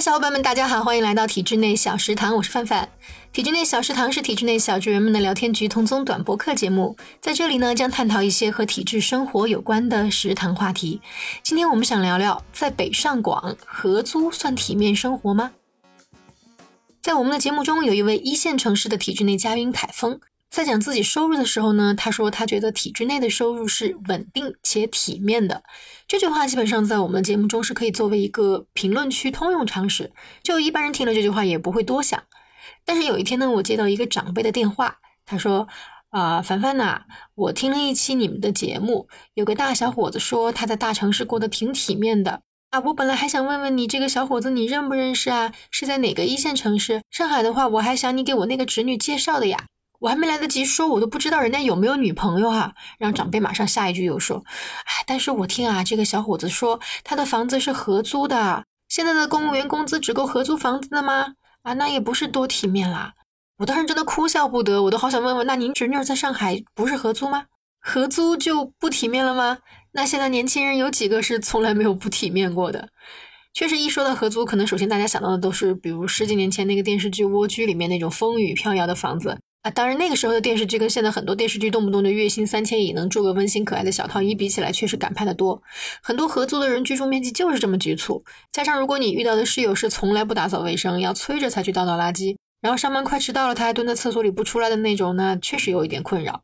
[0.00, 2.88] 小伙伴们，大家好，欢迎来到体制内小食堂，我是范范。
[3.34, 11.02] 体制内小食堂是体制内小职员们的聊天局同宗短播客节目，在这里呢，将探讨一些和体制生活有关的食堂话题。
[11.42, 15.50] 今天我们想聊聊，在北上广合租算体面生活吗？
[17.02, 20.18] 在我们的节目中，有一位一线城市的体制内嘉宾凯峰，
[20.50, 25.62] 在讲自己收入的时候呢，他说他觉得体制内的收入是稳定且体面的。
[26.08, 32.20] 这句话基本上在我们节目中是可以作为一个评论区通用常识，就一般人听了这句话也不会多想。
[32.84, 35.68] 但是有一天呢，我接到一个长辈的电话，他说
[36.10, 37.02] ：“啊，凡凡呐，
[37.36, 42.80] 我听了一期你们的节目，有个大小伙子说他在大城市过得挺体面的啊。
[42.80, 45.52] 我本来还想问问你，这个小伙子你认不认识啊？
[45.70, 47.02] 是在哪个一线城市？
[47.12, 49.66] 上海的话，我还想你给我那个侄女介绍的呀。
[50.00, 52.72] 我还没来得及说，我都不知道人家有没有女朋友啊。
[52.98, 63.12] 让长辈马上下一句又说：哎，但是我听啊，这个小伙子说他的房子是合租的，现在的公务员工资只够合租房子的吗？”啊，那也不是多体面啦！
[63.58, 67.44] 我当时真的哭笑不得，我都好想问问，那您侄女在上海不是合租吗？
[67.78, 69.58] 合租就不体面了吗？
[69.92, 72.88] 那现在年轻人有几个是从来没有不体面过的？
[73.52, 79.38] 确实，一说到合租，可能首先大家想到的都是，比如十几年前那个电视剧《蜗居》里面那种风雨飘摇的房子。
[79.62, 85.62] 啊，当然那个时候的电视剧跟现在很多电视剧动不动就月薪三千也能住个温馨可爱的小套一比起来，确实敢拍的多。
[86.02, 96.42] 很多合租的人居住面积就是这么局促，加上如果你遇到的室友是从来不打扫卫生，要催着才去倒倒垃圾，然后上班快迟到了他还蹲在厕所里不出来的那种，那确实有一点困扰。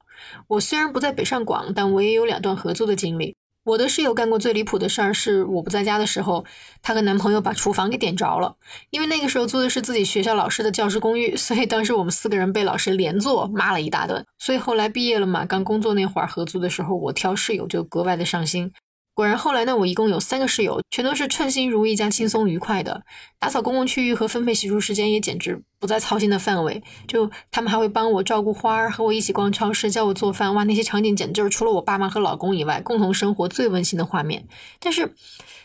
[0.48, 3.34] 我虽然不在北上广，但我也有两段合租的经历。
[3.66, 6.44] 我的室友干过最离谱的事儿，是我不在家的时候，
[6.82, 8.54] 她和男朋友把厨房给点着了。
[8.90, 14.24] 因为那个时候租的是自己学校老师的教师公寓，所以当时我们四个人被老师连坐骂了一大顿。
[14.38, 18.70] 所以后来毕业了嘛，刚工作那会儿合租的时候，我挑室友就格外的上心。
[19.16, 23.02] 果然，后来呢，我一共有三个室友，全都是称心如意加轻松愉快的。
[23.38, 26.82] 打扫公共区域和分配洗漱时间也简直不在操心的范围。
[27.08, 30.54] 就他们还会帮我照顾花儿，和我一起逛超市，教我做饭。
[30.54, 34.46] 哇，那些场景简直就是除了我爸妈和老公以外，共同生活最温馨的画面。
[34.80, 35.14] 但是，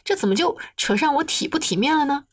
[0.06, 2.24] 这怎么就扯上我体不体面了呢？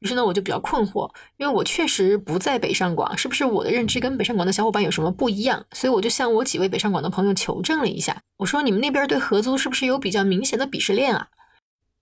[0.00, 5.64] 于是呢，我就比较困惑，因为我确实不在北上广，是不是我的认知跟北上广的小伙伴有什么不一样？
[5.72, 11.28] 所以我就向我几位北上广的朋友求证了一下，我说你们那边对合租是不是有比较明显的鄙视链啊？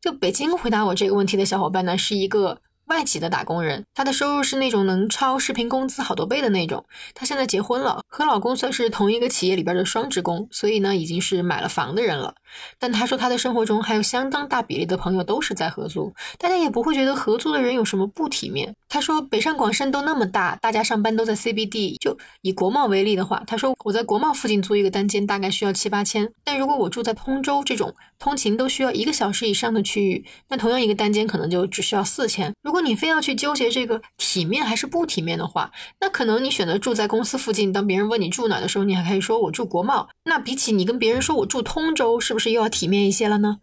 [0.01, 2.61] 就北京回答我这个问题的小伙伴呢，是一个。
[2.87, 6.87] 外企的打工人，他的收入是那种能超视频工资好多倍的那种。
[7.15, 12.37] 他现在结婚了，和老公算是同一个企业里边的双职工，所以呢，已经是买了房的人了。
[12.79, 18.75] 但他说他的生活中还有相当大比例的朋友都是在合租，大家也不会觉得合租的人有什么不体面。
[18.89, 32.55] 他说北上广深都那么大，大家上班都在 CBD，就以国贸为例的话，他说我在国贸附近租一个单间大概需要七八千，但如果我住在通州这种通勤都需要一个小时以上的区域，那同样一个单间可能就只需要四千。
[32.63, 35.71] 如果你非要去纠结这个体面还是不体面的话，
[36.01, 37.73] 那可能你选择住在公司附近。
[37.73, 40.09] 当别人问你住哪的时候，你还可以说我住国贸。
[40.25, 43.59] 那比起你跟别人说我住通州，是不是又要体面一些了呢？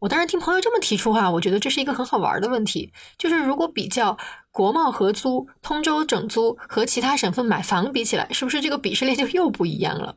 [0.00, 2.92] 我当时听朋友这么提出哈，我觉得这是一个很好玩的问题。
[3.16, 4.18] 就是如果比较
[4.50, 10.16] 国贸合租、通州整租和其他省份买房比起来，是不是这个鄙视链就又不一样了？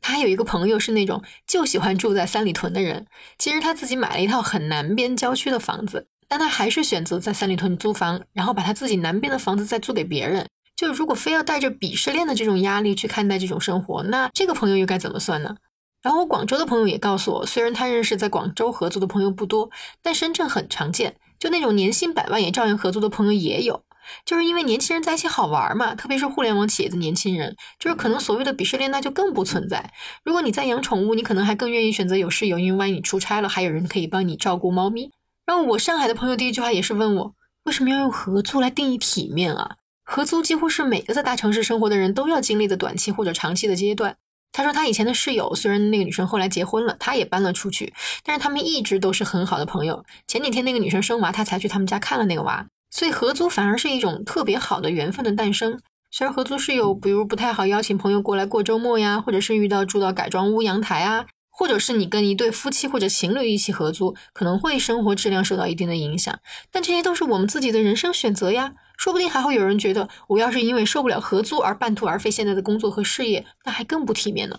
[0.00, 3.06] 他有一个朋友是那种就喜欢住在三里屯的人，
[3.38, 6.06] 其实他自己买了一套很南边郊区的房子。
[6.30, 10.46] 但他还是选择在三里屯租房，然后把他自己南边的房子再租给别人。
[10.76, 15.56] 就如果非要带着鄙视链的这种压力去看待这种生活，那这个朋友又该怎么算呢？
[16.02, 19.70] 然后我广州的朋友也告诉我，虽然他认识在广州合租的朋友不多，
[20.02, 23.82] 但深圳很常见，就那种年薪百万也照样合租的朋友也有。
[24.24, 29.92] 就是因为年轻人在一起好玩嘛，特别是互联网企业的年轻人，就是可能所谓的鄙视链那就更不存在。
[30.24, 35.10] 如果你在养宠物，你可能还更愿意选择有室友，因为万一你出差了，还有人可以帮你照顾猫咪。
[35.44, 39.76] 然后我上海的朋友第一句话也是问我，为什么要用合租来定义体面啊？
[40.04, 44.16] 合租几乎是每个在大城市生活的人都要经历的短期或者长期的阶段。
[44.52, 47.92] 他说他以前的室友，虽然那个女生后来结婚了，他也搬了出去，
[48.24, 50.04] 但是他们一直都是很好的朋友。
[50.26, 55.80] 前几天那个女生生娃，他才去他们家看了那个娃，所以合租反而是一种特别好的缘分的诞生。
[56.10, 61.26] 虽然合租室友，比如不太好邀请朋友过来过周末呀，或者是遇到住到改装屋阳台啊。
[61.50, 66.38] 或者是你跟一对夫妻或者情侣一起合租，可能会生活质量受到一定的影响，
[66.70, 68.74] 但这些都是我们自己的人生选择呀。
[68.98, 74.58] 说不定还会有人觉得，我要是因为受不了合租而半途而废现在的工作和事业，那还更不体面呢。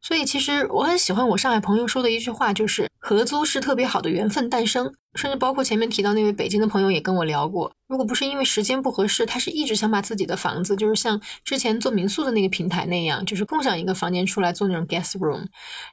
[0.00, 4.94] 所以其实我很喜欢我上海朋友说的一句话，就是合租是特别好的缘分诞生。
[5.14, 15.44] 甚至包括前面提到那位北京的朋友也跟我聊过，如果不是因为时间不合适，他是一直想把自己的房子，就是像之前做民宿的那个平台那样，就是共享一个房间出来做那种 guest room。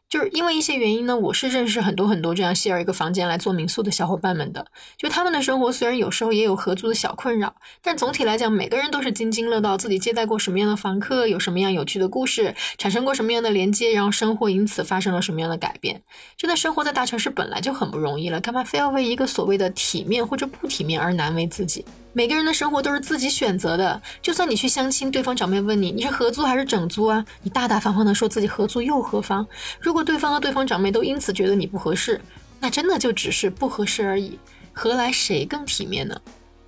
[0.10, 4.66] 就是因为一些原因呢，我是认识很多很多这样 share 一个房间来做民宿的小伙伴们的。
[4.98, 7.54] 就他们的生活虽然有时候也有合租的小困扰，
[7.84, 16.02] 但总体来讲，每个人都是津津乐道自己接待过什么样的房客，有什么样有趣的故事，产生过什么样的连接，然后生活因此发生了什么样的改变。
[16.36, 21.84] 真的生活在大大城市本来就很不容易了，干嘛非要为一个所谓的体面或者不体面而难为自己。
[22.14, 24.00] 每个人的生活都是自己选择的。
[24.22, 27.26] 就算你去相亲，对方长辈问你你是合租还是整租啊？
[27.42, 29.48] 你大大方方的说自己合租又何妨？
[29.80, 32.22] 如果对方和对方长辈都因此觉得你不合适，
[32.60, 34.38] 那真的就只是不合适而已，
[34.72, 36.16] 何来谁更体面呢？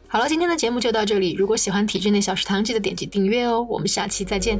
[0.07, 1.33] 好了，今天的节目就到这里。
[1.33, 3.61] 如果喜欢体制内小食堂，记得点击订阅哦。
[3.69, 4.57] 我们下期再见。